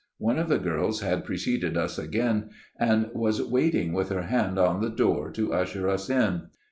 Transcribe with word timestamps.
One 0.17 0.39
of 0.39 0.49
the 0.49 0.57
girls 0.57 1.01
had 1.01 1.25
preceded 1.25 1.77
us 1.77 1.99
again 1.99 2.49
and 2.79 3.11
was 3.13 3.39
waiting 3.39 3.93
with 3.93 4.09
her 4.09 4.23
hand 4.23 4.57
on 4.57 4.81
the 4.81 4.89
door 4.89 5.29
to 5.33 5.53
usher 5.53 5.87
us 5.87 6.09
in. 6.09 6.47